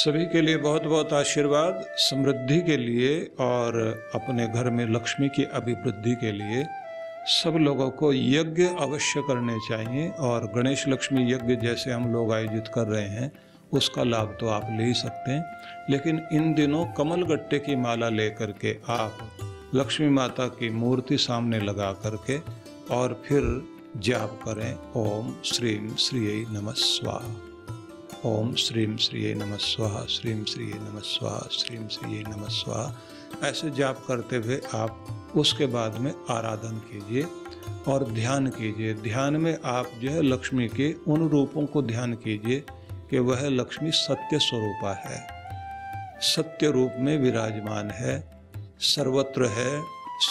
सभी 0.00 0.26
के 0.26 0.40
लिए 0.40 0.56
बहुत 0.56 0.82
बहुत 0.82 1.12
आशीर्वाद, 1.12 1.84
समृद्धि 1.88 2.60
के 2.60 2.76
लिए 2.76 3.30
और 3.40 3.78
अपने 4.14 4.48
घर 4.48 4.70
में 4.70 4.86
लक्ष्मी 4.86 5.28
की 5.28 5.44
अभिवृद्धि 5.44 6.14
के 6.14 6.32
लिए। 6.32 6.66
सब 7.26 7.50
लोगों 7.50 7.90
को 7.90 8.12
यज्ञ 8.12 8.64
अवश्य 8.64 9.20
करने 9.20 9.58
चाहिए 9.68 10.08
और 10.08 10.52
गणेश 10.56 10.88
लक्ष्मी 10.88 11.32
यज्ञ 11.32 11.56
जैसे 11.56 11.90
हम 11.90 12.12
लोग 12.12 12.32
आयोजित 12.32 12.68
कर 12.74 12.86
रहे 12.86 13.08
हैं, 13.08 13.32
उसका 13.72 14.04
लाभ 14.04 14.36
तो 14.40 14.48
आप 14.48 14.68
ले 14.78 14.84
ही 14.84 14.94
सकते 14.94 15.30
हैं। 15.30 15.44
लेकिन 15.90 16.26
इन 16.32 16.54
दिनों 16.54 16.86
कमल 16.86 17.22
गट्टे 17.22 17.58
की 17.58 17.76
माला 17.76 18.08
लेकर 18.08 18.52
के 18.52 18.76
आप 18.88 19.18
लक्ष्मी 19.74 20.08
माता 20.08 20.46
की 20.46 20.70
मूर्ति 20.70 21.18
सामने 21.18 21.60
लगा 21.60 21.92
करके 21.92 22.38
और 22.94 23.22
फिर 23.26 23.62
जाप 23.96 24.40
करें। 24.48 24.78
ओम 24.96 25.34
श्रीम 25.44 25.94
श्री 25.94 26.46
नम 26.48 26.72
स्वाहा। 26.72 27.49
ओम 28.26 28.54
श्रीम 28.54 28.96
श्री 28.96 29.34
नम 29.34 29.56
स्वाहा 29.56 30.04
श्रीम 30.04 30.44
श्री 30.44 30.64
नम 30.64 30.98
स्वाहा 30.98 31.48
श्रीम 31.52 31.86
श्री 31.88 32.22
नम 32.28 32.44
स्वाहा। 32.48 33.48
ऐसे 33.48 33.70
जाप 33.70 34.04
करते 34.08 34.36
हुए 34.36 34.60
आप 34.74 35.32
उसके 35.36 35.66
बाद 35.66 35.96
में 35.98 36.12
आराधन 36.30 36.82
कीजिए 36.90 37.22
और 37.92 38.04
ध्यान 38.04 38.46
कीजिए। 38.46 38.94
ध्यान 38.94 39.36
में 39.36 39.58
आप 39.64 39.90
जो 40.02 40.10
है 40.10 40.22
लक्ष्मी 40.22 40.68
के 40.68 40.92
उन 41.08 41.28
रूपों 41.28 41.66
को 41.66 41.82
ध्यान 41.82 42.14
कीजिए 42.14 42.64
कि 43.10 43.18
वह 43.18 43.48
लक्ष्मी 43.48 43.90
सत्य 43.90 44.38
स्वरूपा 44.38 44.92
है। 44.94 45.26
सत्य 46.20 46.70
रूप 46.70 46.92
में 46.98 47.18
विराजमान 47.18 47.90
है, 47.90 48.40
सर्वत्र 48.80 49.48
है, 49.48 49.82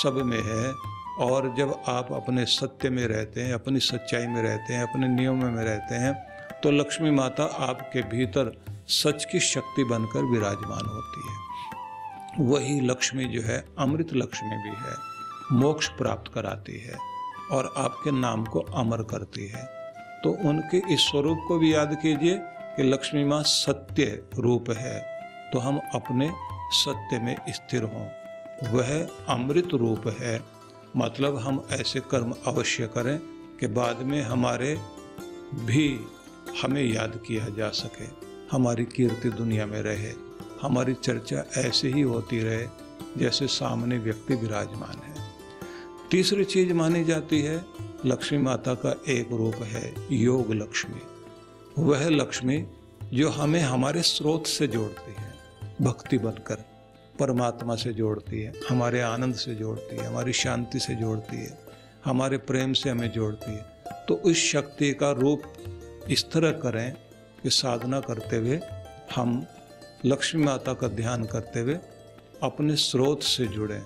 सब 0.04 0.22
में 0.26 0.42
है 0.42 0.74
और 1.28 1.56
जब 1.58 1.84
आप 1.88 2.14
अपने 2.14 2.46
सत्य 2.46 2.90
में 2.90 3.08
रहते 3.08 3.42
हैं, 3.42 3.54
अपनी 3.54 3.80
सच्चाई 3.80 4.28
में 4.28 4.42
रहते 4.42 4.74
हैं, 4.74 4.84
अपने 4.84 5.08
नियमों 5.08 5.52
में 5.52 5.64
रहते 5.64 5.96
हैं 5.96 6.29
तो 6.64 6.72
लक्ष्मी 6.72 7.12
माता 7.12 7.44
आपके 7.44 8.02
भीतर 8.02 8.62
सच 8.88 9.26
की 9.32 9.40
शक्ति 9.40 9.84
बनकर 9.84 10.24
विराजमान 10.24 10.86
होती 10.86 11.22
है। 11.30 11.50
वही 12.50 12.80
लक्ष्मी 12.80 13.26
जो 13.26 13.42
है, 13.42 13.66
अमृत 13.80 14.08
लक्ष्मी 14.14 14.50
भी 14.50 14.70
है, 14.70 14.96
मोक्ष 15.52 15.88
प्राप्त 15.88 16.34
कराती 16.34 16.80
है 16.80 16.98
और 17.52 17.74
आपके 17.78 18.12
नाम 18.12 18.46
को 18.46 18.60
अमर 18.60 18.98
करती 18.98 19.48
है। 19.48 19.66
तो 20.24 20.50
उनके 20.50 20.94
इस 20.94 21.00
स्वरूप 21.00 21.40
को 21.48 21.60
भी 21.60 21.74
याद 21.74 21.98
कीजिए 22.02 22.40
कि 22.44 22.84
लक्ष्मी 22.84 23.24
माँ 23.24 23.44
सत्य 23.44 24.24
रूप 24.38 24.66
है। 24.70 25.20
तो 25.54 25.60
हम 25.60 25.82
अपने 25.96 26.32
सत्य 26.72 27.20
में 27.20 27.36
स्थिर 27.50 27.84
हों। 27.84 28.08
वह 28.74 29.08
अमृत 29.30 29.68
रूप 29.74 30.16
है। 30.20 30.42
मतलब 30.98 31.38
हम 31.38 31.68
ऐसे 31.72 32.00
कर्म 32.00 32.34
अवश्य 32.48 32.88
करें 32.88 33.20
कि 33.60 33.68
बाद 33.68 33.98
में 33.98 34.22
हमारे 34.22 34.82
भी 35.54 36.00
हमें 36.64 36.84
याद 36.84 37.22
किया 37.28 37.46
जा 37.46 37.70
सके। 37.70 38.06
हमारी 38.52 38.86
कीर्ति 38.86 39.30
दुनिया 39.30 39.66
में 39.66 39.82
रहे। 39.82 40.14
हमारी 40.62 40.94
चर्चा 40.94 41.46
ऐसे 41.58 41.90
ही 41.90 42.02
होती 42.02 42.40
रहे, 42.40 42.68
जैसे 43.18 43.48
सामने 43.48 43.98
व्यक्ति 43.98 44.36
विराजमान 44.36 45.02
है। 45.04 45.32
तीसरी 46.12 46.46
चीज़ 46.46 46.74
मानी 46.74 47.04
जाती 47.04 47.42
है, 47.42 47.66
लक्ष्मी 48.06 48.40
माता 48.40 48.74
का 48.74 49.02
एक 49.10 49.32
रूप 49.32 49.56
है, 49.56 49.94
योग 50.12 50.54
लक्ष्मी। 50.54 51.02
वह 51.80 52.10
लक्ष्मी 52.10 52.68
जो 53.14 53.30
हमें 53.30 53.62
हमारे 53.62 54.02
स्रोत 54.02 54.48
से 54.48 54.68
जोड़ती 54.68 55.16
है, 55.22 55.34
भक्ति 55.82 56.18
बनकर। 56.18 56.56
परमात्मा 57.20 57.76
से 57.76 57.94
जोड़ती 57.94 58.42
है, 58.42 58.54
हमारे 58.70 59.02
आनंद 59.02 59.36
से 59.36 59.56
जोड़ती 59.56 59.96
है, 59.96 60.06
हमारी 60.06 60.34
शांति 60.34 60.80
से 60.80 60.96
जोड़ती 60.96 61.38
है, 61.38 61.60
हमारे 62.06 62.38
प्रेम 62.38 62.74
से 62.74 62.90
हमें 62.90 63.12
जोड़ती 63.12 63.52
है। 63.52 63.66
तो 64.08 64.30
इस 64.30 64.38
शक्ति 64.38 64.94
का 64.94 65.12
रूप 65.12 65.42
इस 66.10 66.32
तरह 66.32 66.52
करें 66.52 66.94
कि 67.44 67.50
साधना 67.50 68.00
करते 68.00 68.36
हुए 68.36 68.60
हम 69.16 69.46
लक्ष्मी 70.06 70.44
माता 70.44 70.74
का 70.74 70.88
ध्यान 70.88 71.24
करते 71.26 71.60
हुए 71.60 71.74
अपने 72.44 72.76
स्रोत 72.76 73.24
से 73.24 73.46
जुड़ें। 73.46 73.84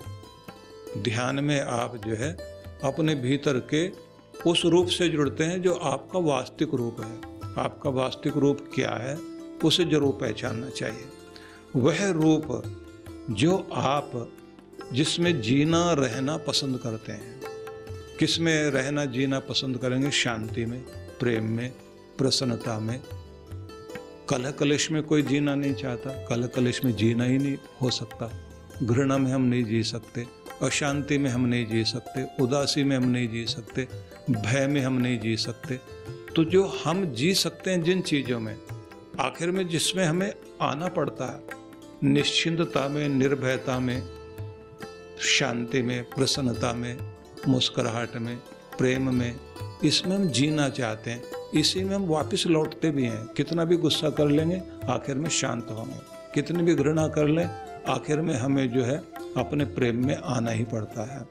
ध्यान 1.02 1.44
में 1.44 1.60
आप 1.60 1.96
जो 1.96 2.14
है 2.14 2.32
अपने 2.84 3.14
भीतर 3.14 3.58
के 3.58 3.88
उस 4.50 4.64
रूप 4.64 4.88
से 4.88 5.08
जुड़ते 5.08 5.44
हैं 5.44 5.62
जो 5.62 5.74
आपका 5.74 6.18
वास्तविक 6.18 6.74
रूप 6.74 7.00
है। 7.00 7.34
आपका 7.64 7.90
वास्तविक 7.90 8.36
रूप 8.36 8.70
क्या 8.74 8.90
है, 8.90 9.16
उसे 9.64 9.84
ज़रूर 9.84 10.12
पहचानना 10.12 10.68
चाहिए। 10.68 11.04
वह 11.76 12.10
रूप 12.10 12.62
जो 13.30 13.68
आप 13.72 14.32
जिसमें 14.92 15.40
जीना, 15.40 15.92
रहना 15.92 16.36
पसंद 16.36 16.78
करते 16.78 17.12
हैं। 17.12 17.40
किसमें 18.18 18.70
रहना, 18.70 19.04
जीना 19.04 19.38
पसंद 19.40 19.78
करेंगे? 19.78 20.10
शांति 20.10 20.64
में, 20.64 20.80
प्रेम 21.20 21.44
में 21.44 21.72
प्रसन्नता 22.18 22.78
में। 22.78 23.00
कलह 24.28 24.50
कलेश 24.50 24.90
में 24.90 25.02
कोई 25.02 25.22
जीना 25.22 25.54
नहीं 25.54 25.74
चाहता 25.74 26.10
कलह 26.26 26.46
कलेश 26.46 26.84
में 26.84 26.94
जीना 26.96 27.24
ही 27.24 27.38
नहीं 27.38 27.56
हो 27.82 27.90
सकता। 27.90 28.30
घृणा 28.82 29.18
में 29.18 29.30
हम 29.32 29.42
नहीं 29.42 29.64
जी 29.64 29.82
सकते, 29.82 30.26
अशांति 30.62 31.18
में 31.18 31.30
हम 31.30 31.46
नहीं 31.46 31.66
जी 31.66 31.84
सकते, 31.84 32.26
उदासी 32.42 32.84
में 32.84 32.96
हम 32.96 33.04
नहीं 33.04 33.28
जी 33.28 33.44
सकते, 33.46 33.88
भय 34.30 34.66
में 34.66 34.80
हम 34.80 34.92
नहीं 34.92 35.18
जी 35.20 35.36
सकते। 35.36 35.80
तो 36.36 36.44
जो 36.44 36.64
हम 36.84 37.04
जी 37.06 37.34
सकते 37.34 37.70
हैं 37.70 37.82
जिन 37.82 38.00
चीज़ों 38.00 38.40
में, 38.40 38.56
आखिर 39.20 39.50
में 39.50 39.68
जिसमें 39.68 40.04
हमें 40.04 40.32
आना 40.62 40.88
पड़ता 40.88 41.32
है, 41.32 42.10
निश्चिंतता 42.12 42.88
में, 42.88 43.08
निर्भयता 43.08 43.78
में, 43.78 44.02
शांति 45.20 45.82
में, 45.82 46.02
प्रसन्नता 46.04 46.72
में, 46.72 46.96
मुस्कुराहट 47.48 48.16
में, 48.16 48.36
प्रेम 48.78 49.14
में, 49.14 49.34
इसमें 49.84 50.16
हम 50.16 50.28
जीना 50.28 50.68
चाहते 50.68 51.10
हैं। 51.10 51.22
इसी 51.54 51.84
में 51.84 51.96
हम 51.96 52.06
वापस 52.06 52.44
लौटते 52.46 52.90
भी 52.90 53.04
हैं। 53.04 53.26
कितना 53.26 53.64
भी 53.64 53.76
गुस्सा 53.76 54.10
कर 54.10 54.28
लेंगे, 54.28 54.62
आखिर 54.88 55.14
में 55.14 55.30
शांत 55.30 55.66
होंगे। 55.70 56.00
कितनी 56.34 56.62
भी 56.62 56.74
घृणा 56.74 57.08
कर 57.08 57.26
लें, 57.26 57.50
आखिर 57.88 58.20
में 58.20 58.34
हमें 58.34 58.70
जो 58.70 58.84
है, 58.84 58.96
अपने 59.36 59.64
प्रेम 59.64 60.06
में 60.06 60.16
आना 60.16 60.50
ही 60.50 60.64
पड़ता 60.64 61.14
है। 61.14 61.26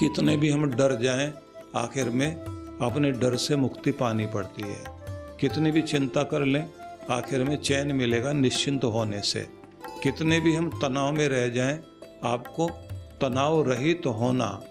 कितने 0.00 0.36
भी 0.36 0.50
हम 0.50 0.70
डर 0.70 0.96
जाएँ, 0.96 1.32
आखिर 1.76 2.08
में 2.08 2.36
अपने 2.82 3.12
डर 3.12 3.36
से 3.36 3.56
मुक्ति 3.56 3.90
पानी 3.90 4.26
पड़ती 4.26 4.62
है। 4.62 4.84
कितनी 5.40 5.70
भी 5.70 5.82
चिंता 5.82 6.22
कर 6.22 6.40
लें, 6.40 6.70
आखिर 7.10 7.44
में 7.44 7.56
चैन 7.56 7.92
मिलेगा 7.92 8.32
निश्चिंत 8.32 8.84
होने 8.84 9.20
से। 9.20 9.46
कितने 10.02 10.40
भी 10.40 10.54
हम 10.54 10.70
तनाव 10.70 11.12
में 11.12 11.28
रह 11.28 11.48
जाएँ, 11.48 11.80
आपको 12.24 12.68
तनाव 13.20 13.70
रहित 13.70 14.02
तो 14.04 14.10
होना, 14.10 14.62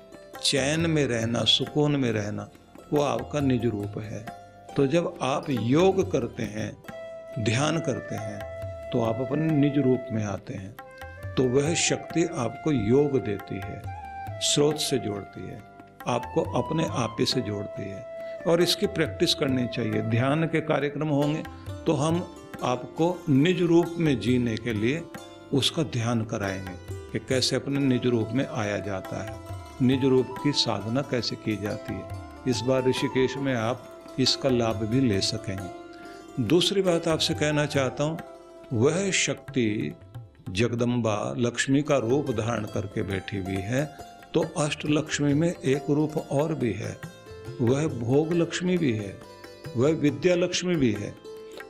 चैन 0.43 0.79
में 0.79 1.05
रहना, 1.07 1.43
सुकून 1.43 1.95
में 1.95 2.11
रहना, 2.11 2.49
वो 2.93 3.01
आपका 3.01 3.39
निज 3.39 3.65
रूप 3.65 3.97
है। 3.97 4.36
तो 4.77 4.87
जब 4.87 5.17
आप 5.21 5.49
योग 5.49 6.11
करते 6.11 6.43
हैं, 6.43 6.83
ध्यान 7.39 7.79
करते 7.79 8.15
हैं 8.15 8.39
तो 8.91 9.01
आप 9.01 9.15
अपने 9.21 9.45
निज 9.51 9.77
रूप 9.77 10.05
में 10.11 10.23
आते 10.23 10.53
हैं। 10.53 10.75
तो 11.35 11.43
वह 11.43 11.73
शक्ति 11.73 12.23
आपको 12.23 12.71
योग 12.71 13.17
देती 13.19 13.55
है, 13.55 13.81
स्रोत 14.41 14.75
से 14.75 14.97
जोड़ती 14.97 15.47
है, 15.47 15.63
आपको 16.07 16.41
अपने 16.61 16.85
आप 16.85 17.17
से 17.21 17.41
जोड़ती 17.41 17.89
है। 17.89 18.05
और 18.47 18.61
इसकी 18.61 18.87
प्रैक्टिस 18.87 19.33
करनी 19.35 19.67
चाहिए। 19.67 20.01
ध्यान 20.01 20.43
के 20.43 20.61
कार्यक्रम 20.61 21.07
होंगे 21.07 21.43
तो 21.85 21.93
हम 21.93 22.35
आपको 22.63 23.23
निज 23.29 23.61
रूप 23.61 23.95
में 23.97 24.19
जीने 24.19 24.55
के 24.55 24.73
लिए 24.73 25.03
उसका 25.53 25.83
ध्यान 25.83 26.23
कराएँगे 26.25 26.77
कि 27.11 27.19
कैसे 27.19 27.55
अपने 27.55 27.79
निज 27.79 28.05
रूप 28.05 28.29
में 28.31 28.47
आया 28.47 28.77
जाता 28.77 29.23
है। 29.23 29.35
निज 29.87 30.05
रूप 30.05 30.35
की 30.43 30.51
साधना 30.51 31.01
कैसे 31.01 31.35
की 31.35 31.57
जाती 31.57 31.93
है। 31.93 32.07
इस 32.47 32.61
बार 32.61 32.87
ऋषिकेश 32.87 33.37
में 33.37 33.55
आप 33.55 33.93
इसका 34.19 34.49
लाभ 34.49 34.83
भी 34.85 35.01
ले 35.01 35.19
सकेंगे। 35.21 36.43
दूसरी 36.43 36.81
बात 36.81 37.07
आपसे 37.07 37.33
कहना 37.33 37.65
चाहता 37.67 38.03
हूँ, 38.03 38.19
वह 38.73 39.09
शक्ति 39.11 39.95
जगदम्बा 40.49 41.33
लक्ष्मी 41.37 41.81
का 41.81 41.97
रूप 41.99 42.29
धारण 42.31 42.65
करके 42.65 43.01
बैठी 43.03 43.37
हुई 43.37 43.61
है 43.63 43.85
तो 44.33 44.41
अष्ट 44.57 44.85
लक्ष्मी 44.87 45.33
में 45.33 45.49
एक 45.49 45.89
रूप 45.89 46.17
और 46.17 46.53
भी 46.53 46.71
है। 46.73 46.97
वह 47.61 47.87
भोग 47.89 48.33
लक्ष्मी 48.33 48.77
भी 48.77 48.91
है, 48.91 49.15
वह 49.77 49.91
विद्या 49.91 50.35
लक्ष्मी 50.35 50.75
भी 50.75 50.91
है। 50.91 51.13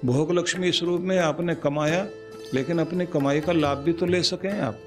भोग 0.05 0.31
लक्ष्मी 0.31 0.69
इस 0.69 0.81
रूप 0.83 1.01
में 1.01 1.17
आपने 1.19 1.55
कमाया, 1.57 2.05
लेकिन 2.53 2.79
अपनी 2.79 3.05
कमाई 3.05 3.39
का 3.39 3.51
लाभ 3.51 3.77
भी 3.77 3.93
तो 3.93 4.05
ले 4.05 4.21
सकें 4.23 4.51
आप। 4.51 4.79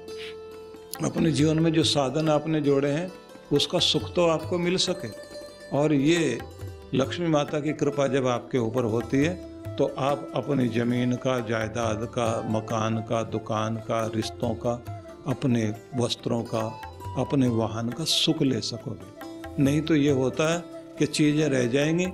अपने 1.03 1.31
जीवन 1.31 1.59
में 1.59 1.71
जो 1.73 1.83
साधन 1.85 2.29
आपने 2.29 2.61
जोड़े 2.61 2.89
हैं, 2.89 3.11
उसका 3.51 3.79
सुख 3.81 4.13
तो 4.13 4.27
आपको 4.27 4.57
मिल 4.57 4.77
सके। 4.79 5.09
और 5.77 5.93
ये 5.93 6.37
लक्ष्मी 6.93 7.27
माता 7.27 7.59
की 7.59 7.73
कृपा 7.73 8.07
जब 8.07 8.27
आपके 8.27 8.57
ऊपर 8.57 8.83
होती 8.83 9.17
है 9.17 9.51
तो 9.75 9.95
आप 9.97 10.31
अपनी 10.35 10.67
ज़मीन 10.67 11.15
का, 11.15 11.39
जायदाद 11.39 12.05
का, 12.05 12.43
मकान 12.49 12.97
का, 12.97 13.23
दुकान 13.23 13.75
का, 13.75 14.11
रिश्तों 14.15 14.55
का, 14.55 15.03
अपने 15.27 15.73
वस्त्रों 15.95 16.43
का, 16.43 16.81
अपने 17.17 17.47
वाहन 17.47 17.89
का 17.89 18.03
सुख 18.03 18.41
ले 18.41 18.61
सकोगे। 18.61 19.63
नहीं 19.63 19.81
तो 19.81 19.95
ये 19.95 20.11
होता 20.11 20.53
है 20.53 20.63
कि 20.99 21.05
चीज़ें 21.05 21.49
रह 21.49 21.67
जाएँगी 21.67 22.07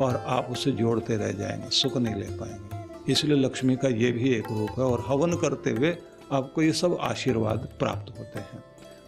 और 0.00 0.16
आप 0.26 0.48
उसे 0.50 0.72
जोड़ते 0.72 1.16
रह 1.16 1.32
जाएँगे, 1.32 1.70
सुख 1.70 1.96
नहीं 1.96 2.14
ले 2.14 2.26
पाएँगे। 2.26 3.12
इसलिए 3.12 3.36
लक्ष्मी 3.36 3.76
का 3.76 3.88
ये 3.88 4.12
भी 4.12 4.30
एक 4.30 4.44
रूप 4.50 4.70
है 4.70 4.84
और 4.84 5.04
हवन 5.08 5.32
करते 5.32 5.70
हुए 5.70 5.96
आपको 6.32 6.62
ये 6.62 6.72
सब 6.72 6.98
आशीर्वाद 7.00 7.68
प्राप्त 7.78 8.18
होते 8.18 8.38
हैं। 8.38 8.64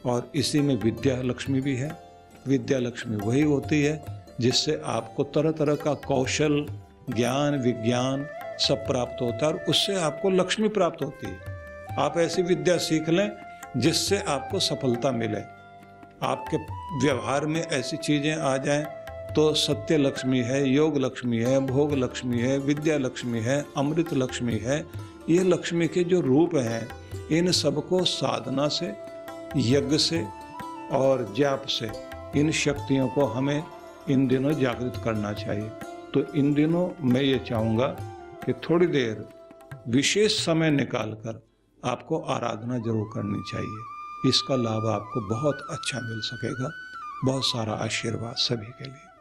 और 0.06 0.30
इसी 0.34 0.60
में 0.60 0.82
विद्या 0.82 1.22
लक्ष्मी 1.22 1.60
भी 1.60 1.76
है। 1.76 2.02
विद्या 2.48 2.78
लक्ष्मी 2.78 3.16
वही 3.16 3.42
होती 3.42 3.82
है 3.82 4.23
जिससे 4.40 4.82
आपको 4.84 5.24
तरह 5.24 5.50
तरह 5.50 5.74
का 5.74 5.94
कौशल, 5.94 6.66
ज्ञान, 7.10 7.58
विज्ञान 7.58 8.26
सब 8.58 8.86
प्राप्त 8.86 9.22
होता 9.22 9.46
है 9.46 9.52
और 9.52 9.64
उससे 9.68 9.94
आपको 9.94 10.30
लक्ष्मी 10.30 10.68
प्राप्त 10.68 11.04
होती 11.04 11.26
है। 11.26 11.38
आप 11.98 12.18
ऐसी 12.18 12.42
विद्या 12.42 12.76
सीख 12.76 13.08
लें 13.08 13.30
जिससे 13.76 14.18
आपको 14.18 14.58
सफलता 14.58 15.10
मिले। 15.10 15.40
आपके 16.26 16.56
व्यवहार 17.06 17.46
में 17.46 17.62
ऐसी 17.62 17.96
चीज़ें 17.96 18.36
आ 18.36 18.56
जाएँ 18.56 18.84
तो 19.34 19.54
सत्य 19.54 19.96
लक्ष्मी 19.96 20.40
है, 20.40 20.68
योग 20.68 20.98
लक्ष्मी 20.98 21.38
है, 21.38 21.60
भोग 21.66 21.92
लक्ष्मी 21.92 22.40
है, 22.40 22.58
विद्या 22.58 22.98
लक्ष्मी 22.98 23.40
है, 23.40 23.64
अमृत 23.76 24.12
लक्ष्मी 24.14 24.58
है, 24.58 24.84
ये 25.28 25.38
लक्ष्मी 25.38 25.88
के 25.88 26.04
जो 26.04 26.20
रूप 26.20 26.54
हैं, 26.54 26.88
इन 27.28 27.52
सबको 27.52 28.04
साधना 28.04 28.68
से, 28.68 28.94
यज्ञ 29.56 29.98
से 29.98 30.24
और 30.92 31.34
जाप 31.38 31.66
से, 31.66 31.90
इन 32.40 32.50
शक्तियों 32.50 33.08
को 33.08 33.24
हमें 33.24 33.62
इन 34.10 34.26
दिनों 34.28 34.52
जागृत 34.52 35.00
करना 35.04 35.32
चाहिए। 35.32 35.70
तो 36.14 36.22
इन 36.34 36.54
दिनों 36.54 37.08
मैं 37.08 37.22
ये 37.22 37.38
चाहूँगा 37.38 37.86
कि 38.44 38.52
थोड़ी 38.52 38.86
देर 38.86 39.28
विशेष 39.88 40.44
समय 40.44 40.70
निकालकर 40.70 41.42
आपको 41.84 42.18
आराधना 42.18 42.78
ज़रूर 42.78 43.10
करनी 43.14 43.42
चाहिए। 43.52 44.28
इसका 44.28 44.56
लाभ 44.56 44.86
आपको 44.86 45.20
बहुत 45.20 45.66
अच्छा 45.70 46.00
मिल 46.00 46.20
सकेगा। 46.20 46.70
बहुत 47.24 47.46
सारा 47.46 47.72
आशीर्वाद 47.72 48.34
सभी 48.34 48.66
के 48.66 48.84
लिए। 48.84 49.13